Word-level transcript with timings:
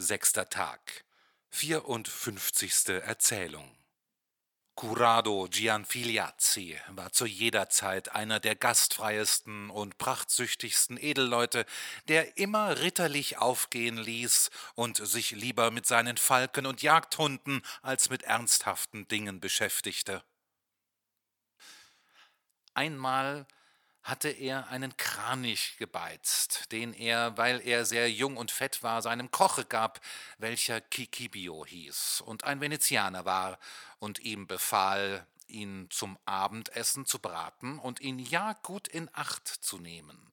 Sechster 0.00 0.48
Tag. 0.48 1.04
Vierundfünfzigste 1.50 3.02
Erzählung. 3.02 3.76
Curado 4.76 5.48
Gianfiliazzi 5.50 6.78
war 6.90 7.10
zu 7.10 7.26
jeder 7.26 7.68
Zeit 7.68 8.12
einer 8.14 8.38
der 8.38 8.54
gastfreiesten 8.54 9.70
und 9.70 9.98
prachtsüchtigsten 9.98 10.98
Edelleute, 10.98 11.66
der 12.06 12.36
immer 12.36 12.78
ritterlich 12.78 13.38
aufgehen 13.38 13.96
ließ 13.96 14.50
und 14.76 14.98
sich 14.98 15.32
lieber 15.32 15.72
mit 15.72 15.84
seinen 15.84 16.16
Falken 16.16 16.66
und 16.66 16.80
Jagdhunden 16.80 17.62
als 17.82 18.08
mit 18.08 18.22
ernsthaften 18.22 19.08
Dingen 19.08 19.40
beschäftigte. 19.40 20.22
Einmal 22.74 23.48
hatte 24.08 24.30
er 24.30 24.68
einen 24.68 24.96
Kranich 24.96 25.76
gebeizt, 25.78 26.72
den 26.72 26.94
er, 26.94 27.36
weil 27.36 27.60
er 27.60 27.84
sehr 27.84 28.10
jung 28.10 28.38
und 28.38 28.50
fett 28.50 28.82
war, 28.82 29.02
seinem 29.02 29.30
Koche 29.30 29.66
gab, 29.66 30.00
welcher 30.38 30.80
Kikibio 30.80 31.66
hieß 31.66 32.22
und 32.22 32.44
ein 32.44 32.62
Venezianer 32.62 33.26
war, 33.26 33.58
und 33.98 34.20
ihm 34.20 34.46
befahl, 34.46 35.26
ihn 35.46 35.88
zum 35.90 36.18
Abendessen 36.24 37.04
zu 37.04 37.18
braten 37.18 37.78
und 37.78 38.00
ihn 38.00 38.18
ja 38.18 38.54
gut 38.62 38.88
in 38.88 39.10
Acht 39.12 39.46
zu 39.46 39.78
nehmen. 39.78 40.32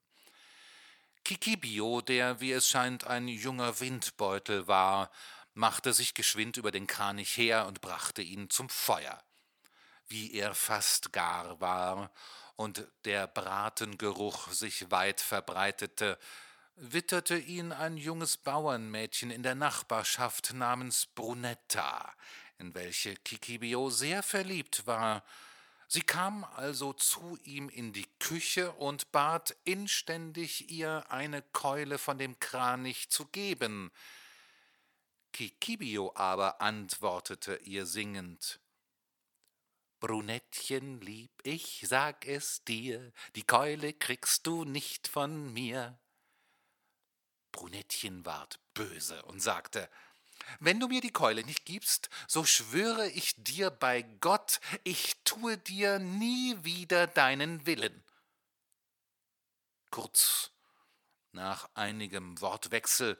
Kikibio, 1.24 2.00
der, 2.00 2.40
wie 2.40 2.52
es 2.52 2.68
scheint, 2.68 3.04
ein 3.04 3.28
junger 3.28 3.80
Windbeutel 3.80 4.68
war, 4.68 5.10
machte 5.52 5.92
sich 5.92 6.14
geschwind 6.14 6.56
über 6.56 6.70
den 6.70 6.86
Kranich 6.86 7.36
her 7.36 7.66
und 7.66 7.80
brachte 7.80 8.22
ihn 8.22 8.48
zum 8.48 8.68
Feuer. 8.68 9.22
Wie 10.08 10.34
er 10.34 10.54
fast 10.54 11.12
gar 11.12 11.60
war 11.60 12.10
und 12.54 12.86
der 13.04 13.26
Bratengeruch 13.26 14.52
sich 14.52 14.90
weit 14.90 15.20
verbreitete, 15.20 16.18
witterte 16.76 17.36
ihn 17.36 17.72
ein 17.72 17.96
junges 17.96 18.36
Bauernmädchen 18.36 19.30
in 19.30 19.42
der 19.42 19.54
Nachbarschaft 19.54 20.52
namens 20.52 21.06
Brunetta, 21.06 22.12
in 22.58 22.74
welche 22.74 23.16
Kikibio 23.16 23.90
sehr 23.90 24.22
verliebt 24.22 24.86
war. 24.86 25.24
Sie 25.88 26.02
kam 26.02 26.44
also 26.44 26.92
zu 26.92 27.38
ihm 27.44 27.68
in 27.68 27.92
die 27.92 28.08
Küche 28.18 28.72
und 28.72 29.12
bat 29.12 29.56
inständig, 29.64 30.70
ihr 30.70 31.04
eine 31.10 31.42
Keule 31.42 31.98
von 31.98 32.18
dem 32.18 32.38
Kranich 32.40 33.08
zu 33.08 33.26
geben. 33.26 33.90
Kikibio 35.32 36.12
aber 36.14 36.60
antwortete 36.60 37.56
ihr 37.56 37.86
singend 37.86 38.60
Brunettchen 40.00 41.00
lieb, 41.00 41.30
ich 41.42 41.84
sag 41.88 42.26
es 42.26 42.62
dir, 42.64 43.12
die 43.34 43.44
Keule 43.44 43.92
kriegst 43.92 44.46
du 44.46 44.64
nicht 44.64 45.08
von 45.08 45.52
mir. 45.52 45.98
Brunettchen 47.52 48.24
ward 48.26 48.60
böse 48.74 49.22
und 49.24 49.40
sagte, 49.40 49.88
wenn 50.60 50.78
du 50.78 50.88
mir 50.88 51.00
die 51.00 51.12
Keule 51.12 51.44
nicht 51.44 51.64
gibst, 51.64 52.10
so 52.28 52.44
schwöre 52.44 53.08
ich 53.08 53.34
dir 53.36 53.70
bei 53.70 54.02
Gott, 54.20 54.60
ich 54.84 55.16
tue 55.24 55.56
dir 55.58 55.98
nie 55.98 56.56
wieder 56.62 57.06
deinen 57.06 57.66
Willen. 57.66 58.04
Kurz 59.90 60.52
nach 61.32 61.68
einigem 61.74 62.40
Wortwechsel 62.40 63.18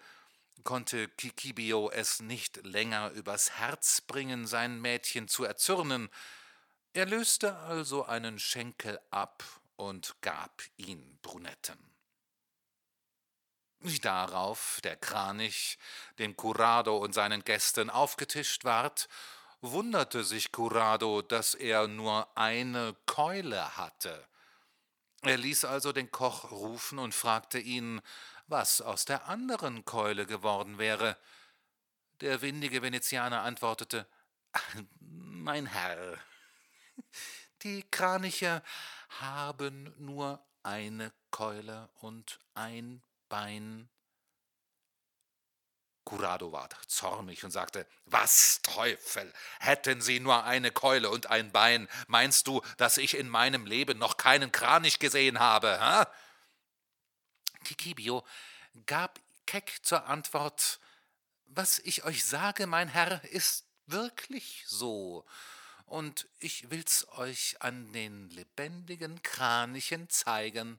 konnte 0.63 1.09
Kikibio 1.09 1.91
es 1.91 2.21
nicht 2.21 2.65
länger 2.65 3.11
übers 3.11 3.53
Herz 3.53 4.01
bringen, 4.01 4.47
sein 4.47 4.81
Mädchen 4.81 5.29
zu 5.29 5.45
erzürnen, 5.45 6.11
er 6.97 7.07
löste 7.07 7.57
also 7.59 8.05
einen 8.05 8.39
Schenkel 8.39 8.99
ab 9.11 9.45
und 9.77 10.17
gab 10.23 10.63
ihn 10.77 11.19
Brunetten. 11.23 11.79
Darauf 14.03 14.81
der 14.83 14.97
Kranich 14.97 15.79
dem 16.19 16.37
Curado 16.37 16.97
und 16.97 17.13
seinen 17.13 17.45
Gästen 17.45 17.91
aufgetischt 17.91 18.65
ward, 18.65 19.09
wunderte 19.61 20.25
sich 20.25 20.53
Curado, 20.53 21.23
dass 21.23 21.55
er 21.55 21.87
nur 21.87 22.37
eine 22.37 22.97
Keule 23.07 23.77
hatte. 23.77 24.27
Er 25.23 25.37
ließ 25.37 25.65
also 25.65 25.93
den 25.93 26.11
Koch 26.11 26.51
rufen 26.51 26.99
und 26.99 27.15
fragte 27.15 27.59
ihn, 27.59 28.01
was 28.47 28.81
aus 28.81 29.05
der 29.05 29.27
anderen 29.29 29.85
Keule 29.85 30.27
geworden 30.27 30.79
wäre. 30.79 31.17
Der 32.21 32.43
windige 32.43 32.83
Venezianer 32.83 33.43
antwortete 33.43 34.07
Mein 35.01 35.67
Herr, 35.67 36.19
die 37.63 37.83
Kraniche 37.91 38.63
haben 39.21 39.95
nur 39.99 40.45
eine 40.63 41.13
Keule 41.31 41.89
und 42.01 42.39
ein 42.55 43.03
Bein. 43.29 43.89
Curado 46.05 46.53
ward 46.53 46.77
zornig 46.87 47.43
und 47.45 47.51
sagte, 47.51 47.87
Was 48.05 48.61
Teufel, 48.63 49.33
hätten 49.59 50.01
sie 50.01 50.21
nur 50.21 50.45
eine 50.45 50.71
Keule 50.71 51.11
und 51.11 51.27
ein 51.29 51.51
Bein, 51.51 51.89
meinst 52.07 52.47
du, 52.47 52.63
dass 52.77 52.97
ich 52.97 53.17
in 53.17 53.29
meinem 53.29 53.67
Leben 53.67 53.99
noch 53.99 54.17
keinen 54.17 54.53
Kranich 54.53 55.01
gesehen 55.01 55.41
habe? 55.41 55.79
Hä? 55.81 56.05
Kikibio 57.65 58.25
gab 58.87 59.19
keck 59.47 59.81
zur 59.83 60.07
Antwort, 60.07 60.79
Was 61.47 61.81
ich 61.81 62.05
euch 62.05 62.25
sage, 62.25 62.67
mein 62.67 62.89
Herr, 62.89 63.25
ist 63.25 63.67
wirklich 63.87 64.65
so 64.67 65.25
und 65.87 66.29
ich 66.39 66.71
will's 66.71 67.07
euch 67.13 67.57
an 67.61 67.93
den 67.93 68.29
lebendigen 68.31 69.23
Kranichen 69.23 70.09
zeigen. 70.11 70.79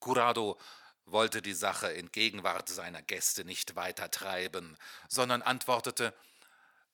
Curado 0.00 0.58
wollte 1.04 1.42
die 1.42 1.54
Sache 1.54 1.88
in 1.88 2.10
Gegenwart 2.10 2.68
seiner 2.68 3.02
Gäste 3.02 3.44
nicht 3.44 3.76
weiter 3.76 4.10
treiben, 4.10 4.76
sondern 5.08 5.42
antwortete 5.42 6.14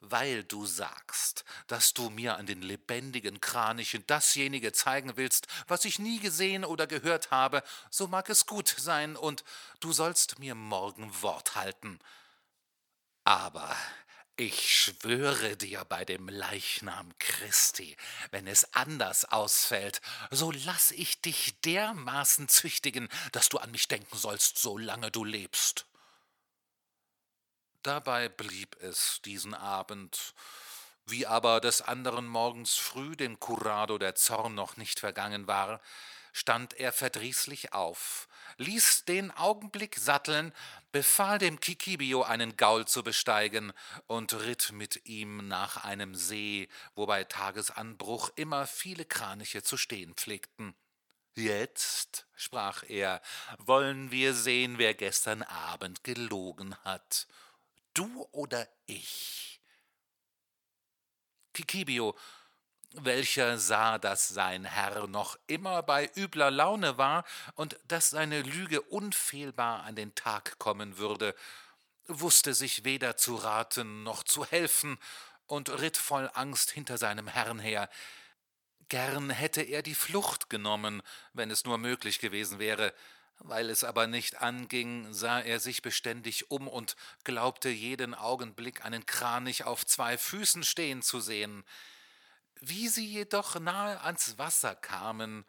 weil 0.02 0.42
du 0.42 0.66
sagst, 0.66 1.44
dass 1.68 1.94
du 1.94 2.10
mir 2.10 2.36
an 2.36 2.44
den 2.44 2.60
lebendigen 2.60 3.40
Kranichen 3.40 4.04
dasjenige 4.08 4.72
zeigen 4.72 5.16
willst, 5.16 5.46
was 5.68 5.84
ich 5.84 6.00
nie 6.00 6.18
gesehen 6.18 6.64
oder 6.64 6.88
gehört 6.88 7.30
habe, 7.30 7.62
so 7.88 8.08
mag 8.08 8.28
es 8.28 8.46
gut 8.46 8.74
sein, 8.76 9.16
und 9.16 9.44
du 9.78 9.92
sollst 9.92 10.40
mir 10.40 10.56
morgen 10.56 11.22
Wort 11.22 11.54
halten. 11.54 12.00
Aber 13.22 13.74
ich 14.36 14.74
schwöre 14.74 15.56
dir 15.56 15.84
bei 15.84 16.04
dem 16.04 16.28
Leichnam 16.28 17.12
Christi, 17.18 17.96
wenn 18.30 18.46
es 18.46 18.72
anders 18.74 19.24
ausfällt, 19.26 20.00
so 20.30 20.50
lass 20.50 20.90
ich 20.90 21.20
dich 21.20 21.60
dermaßen 21.60 22.48
züchtigen, 22.48 23.08
dass 23.32 23.48
du 23.48 23.58
an 23.58 23.70
mich 23.70 23.88
denken 23.88 24.16
sollst, 24.16 24.58
solange 24.58 25.10
du 25.10 25.24
lebst. 25.24 25.86
Dabei 27.82 28.28
blieb 28.28 28.76
es 28.80 29.20
diesen 29.24 29.54
Abend, 29.54 30.34
wie 31.06 31.26
aber 31.26 31.60
des 31.60 31.82
anderen 31.82 32.26
Morgens 32.26 32.74
früh 32.76 33.16
dem 33.16 33.40
Curado 33.40 33.98
der 33.98 34.14
Zorn 34.14 34.54
noch 34.54 34.76
nicht 34.76 35.00
vergangen 35.00 35.46
war, 35.46 35.80
stand 36.32 36.74
er 36.74 36.92
verdrießlich 36.92 37.72
auf, 37.72 38.28
ließ 38.56 39.04
den 39.04 39.30
Augenblick 39.30 39.96
satteln, 39.96 40.52
befahl 40.90 41.38
dem 41.38 41.60
Kikibio 41.60 42.22
einen 42.22 42.56
Gaul 42.56 42.86
zu 42.86 43.02
besteigen 43.02 43.72
und 44.06 44.34
ritt 44.34 44.72
mit 44.72 45.06
ihm 45.06 45.48
nach 45.48 45.84
einem 45.84 46.14
See, 46.14 46.68
wo 46.94 47.06
bei 47.06 47.24
Tagesanbruch 47.24 48.30
immer 48.36 48.66
viele 48.66 49.04
Kraniche 49.04 49.62
zu 49.62 49.76
stehen 49.76 50.14
pflegten. 50.14 50.74
Jetzt, 51.34 52.26
sprach 52.34 52.82
er, 52.88 53.22
wollen 53.58 54.10
wir 54.10 54.34
sehen, 54.34 54.76
wer 54.76 54.92
gestern 54.92 55.42
Abend 55.42 56.04
gelogen 56.04 56.74
hat. 56.84 57.26
Du 57.94 58.28
oder 58.32 58.68
ich? 58.86 59.60
Kikibio 61.54 62.16
welcher 62.94 63.58
sah, 63.58 63.98
dass 63.98 64.28
sein 64.28 64.64
Herr 64.64 65.06
noch 65.06 65.38
immer 65.46 65.82
bei 65.82 66.10
übler 66.16 66.50
Laune 66.50 66.98
war 66.98 67.24
und 67.54 67.78
dass 67.88 68.10
seine 68.10 68.42
Lüge 68.42 68.80
unfehlbar 68.82 69.82
an 69.84 69.96
den 69.96 70.14
Tag 70.14 70.58
kommen 70.58 70.98
würde, 70.98 71.34
wusste 72.06 72.54
sich 72.54 72.84
weder 72.84 73.16
zu 73.16 73.36
raten 73.36 74.02
noch 74.02 74.22
zu 74.22 74.44
helfen 74.44 74.98
und 75.46 75.68
ritt 75.80 75.96
voll 75.96 76.30
Angst 76.34 76.70
hinter 76.70 76.98
seinem 76.98 77.28
Herrn 77.28 77.58
her. 77.58 77.88
Gern 78.88 79.30
hätte 79.30 79.62
er 79.62 79.82
die 79.82 79.94
Flucht 79.94 80.50
genommen, 80.50 81.02
wenn 81.32 81.50
es 81.50 81.64
nur 81.64 81.78
möglich 81.78 82.18
gewesen 82.18 82.58
wäre, 82.58 82.92
weil 83.38 83.70
es 83.70 83.84
aber 83.84 84.06
nicht 84.06 84.40
anging, 84.40 85.12
sah 85.12 85.40
er 85.40 85.60
sich 85.60 85.82
beständig 85.82 86.50
um 86.50 86.68
und 86.68 86.96
glaubte 87.24 87.68
jeden 87.68 88.14
Augenblick 88.14 88.84
einen 88.84 89.06
Kranich 89.06 89.64
auf 89.64 89.86
zwei 89.86 90.18
Füßen 90.18 90.62
stehen 90.62 91.02
zu 91.02 91.20
sehen. 91.20 91.64
Wie 92.64 92.86
sie 92.86 93.04
jedoch 93.04 93.58
nahe 93.58 94.00
ans 94.02 94.38
Wasser 94.38 94.76
kamen, 94.76 95.44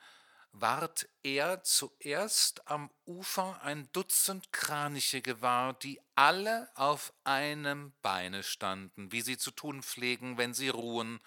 ward 0.51 1.07
er 1.21 1.62
zuerst 1.62 2.68
am 2.68 2.89
Ufer 3.06 3.62
ein 3.62 3.88
Dutzend 3.92 4.51
Kraniche 4.51 5.21
gewahr, 5.21 5.75
die 5.75 6.01
alle 6.15 6.71
auf 6.74 7.13
einem 7.24 7.94
Beine 8.01 8.42
standen, 8.42 9.12
wie 9.12 9.21
sie 9.21 9.38
zu 9.38 9.51
tun 9.51 9.83
pflegen, 9.83 10.39
wenn 10.39 10.56
sie 10.56 10.69
ruhen. 10.69 11.19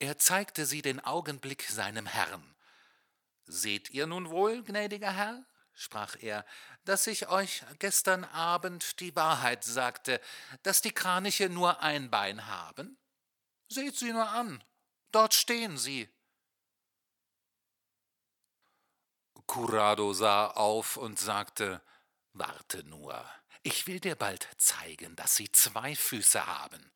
Er 0.00 0.18
zeigte 0.18 0.66
sie 0.66 0.82
den 0.82 0.98
Augenblick 0.98 1.62
seinem 1.70 2.06
Herrn. 2.06 2.56
Seht 3.46 3.90
ihr 3.90 4.08
nun 4.08 4.30
wohl, 4.30 4.64
gnädiger 4.64 5.12
Herr? 5.12 5.46
sprach 5.74 6.16
er, 6.20 6.44
dass 6.84 7.06
ich 7.06 7.28
euch 7.28 7.62
gestern 7.78 8.24
Abend 8.24 8.98
die 8.98 9.14
Wahrheit 9.14 9.62
sagte, 9.62 10.20
dass 10.64 10.82
die 10.82 10.90
Kraniche 10.90 11.48
nur 11.48 11.82
ein 11.82 12.10
Bein 12.10 12.48
haben? 12.48 12.99
Seht 13.72 13.96
sie 13.96 14.12
nur 14.12 14.28
an, 14.28 14.64
dort 15.12 15.32
stehen 15.32 15.78
sie. 15.78 16.08
Curado 19.46 20.12
sah 20.12 20.48
auf 20.48 20.96
und 20.96 21.20
sagte, 21.20 21.80
Warte 22.32 22.82
nur, 22.84 23.24
ich 23.62 23.86
will 23.86 24.00
dir 24.00 24.16
bald 24.16 24.48
zeigen, 24.58 25.14
dass 25.14 25.36
sie 25.36 25.52
zwei 25.52 25.94
Füße 25.94 26.46
haben. 26.46 26.90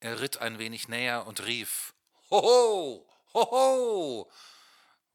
Er 0.00 0.20
ritt 0.20 0.38
ein 0.38 0.58
wenig 0.58 0.88
näher 0.88 1.26
und 1.26 1.44
rief, 1.44 1.94
Hoho, 2.30 3.06
hoho, 3.34 4.32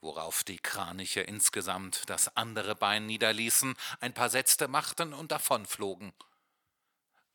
worauf 0.01 0.43
die 0.43 0.59
Kraniche 0.59 1.21
insgesamt 1.21 2.07
das 2.07 2.37
andere 2.37 2.75
Bein 2.75 3.07
niederließen, 3.07 3.75
ein 3.99 4.13
paar 4.13 4.29
Sätze 4.29 4.67
machten 4.67 5.15
und 5.15 5.31
davonflogen. 5.31 6.13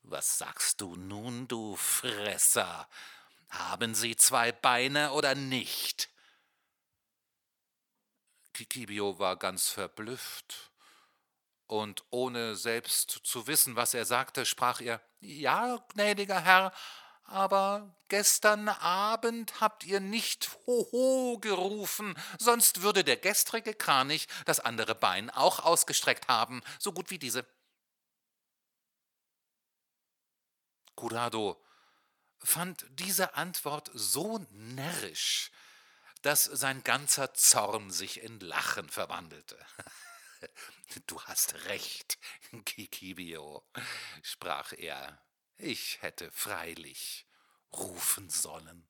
Was 0.01 0.37
sagst 0.37 0.79
du 0.79 0.95
nun, 0.95 1.49
du 1.49 1.75
Fresser? 1.75 2.87
Haben 3.53 3.95
sie 3.95 4.15
zwei 4.15 4.51
Beine 4.51 5.11
oder 5.13 5.35
nicht? 5.35 6.09
Kikibio 8.53 9.19
war 9.19 9.37
ganz 9.37 9.69
verblüfft, 9.69 10.71
und 11.67 12.03
ohne 12.11 12.55
selbst 12.55 13.21
zu 13.23 13.47
wissen, 13.47 13.75
was 13.75 13.93
er 13.93 14.05
sagte, 14.05 14.45
sprach 14.45 14.81
er 14.81 15.01
Ja, 15.19 15.77
gnädiger 15.93 16.39
Herr, 16.39 16.73
aber 17.23 17.95
gestern 18.09 18.69
Abend 18.69 19.61
habt 19.61 19.83
ihr 19.83 19.99
nicht 19.99 20.51
Hoho 20.67 21.39
gerufen, 21.39 22.15
sonst 22.37 22.81
würde 22.81 23.03
der 23.03 23.17
gestrige 23.17 23.73
Kranich 23.73 24.27
das 24.45 24.59
andere 24.59 24.93
Bein 24.93 25.29
auch 25.29 25.59
ausgestreckt 25.59 26.27
haben, 26.27 26.61
so 26.79 26.91
gut 26.91 27.09
wie 27.09 27.19
diese. 27.19 27.45
Curado 30.95 31.59
fand 32.43 32.85
diese 32.89 33.35
Antwort 33.35 33.89
so 33.93 34.45
närrisch, 34.51 35.51
dass 36.21 36.45
sein 36.45 36.83
ganzer 36.83 37.33
Zorn 37.33 37.91
sich 37.91 38.21
in 38.21 38.39
Lachen 38.39 38.89
verwandelte. 38.89 39.57
Du 41.07 41.21
hast 41.23 41.55
recht, 41.65 42.19
Kikibio, 42.65 43.65
sprach 44.21 44.73
er. 44.73 45.23
Ich 45.57 46.01
hätte 46.01 46.29
freilich 46.31 47.25
rufen 47.71 48.29
sollen. 48.29 48.85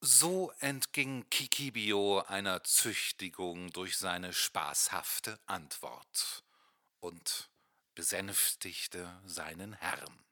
So 0.00 0.50
entging 0.60 1.28
Kikibio 1.28 2.20
einer 2.20 2.64
Züchtigung 2.64 3.70
durch 3.72 3.98
seine 3.98 4.32
spaßhafte 4.32 5.38
Antwort 5.46 6.44
und 7.00 7.50
besänftigte 7.94 9.20
seinen 9.26 9.74
Herrn. 9.74 10.24